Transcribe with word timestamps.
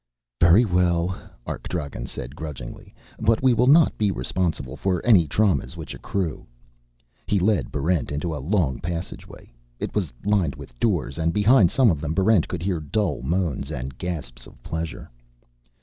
"Very 0.39 0.65
well," 0.65 1.15
Arkdragen 1.45 2.07
said 2.07 2.35
grudgingly. 2.35 2.91
"But 3.19 3.43
we 3.43 3.53
will 3.53 3.67
not 3.67 3.99
be 3.99 4.09
responsible 4.09 4.75
for 4.75 5.05
any 5.05 5.27
traumas 5.27 5.77
which 5.77 5.93
accrue." 5.93 6.47
He 7.27 7.37
led 7.37 7.71
Barrent 7.71 8.11
into 8.11 8.35
a 8.35 8.39
long 8.41 8.79
passageway. 8.79 9.53
It 9.79 9.93
was 9.93 10.11
lined 10.25 10.55
with 10.55 10.79
doors, 10.79 11.19
and 11.19 11.31
behind 11.31 11.69
some 11.69 11.91
of 11.91 12.01
them 12.01 12.15
Barrent 12.15 12.47
could 12.47 12.63
hear 12.63 12.79
dull 12.79 13.21
moans 13.21 13.69
and 13.71 13.95
gasps 13.95 14.47
of 14.47 14.57
pleasure. 14.63 15.07